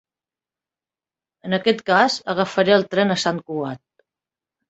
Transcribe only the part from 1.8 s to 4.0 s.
cas, agafaré el tren a Sant Cugat.